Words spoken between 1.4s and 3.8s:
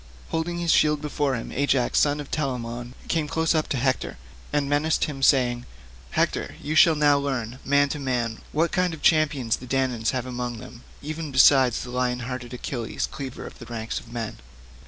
Ajax son of Telamon came close up to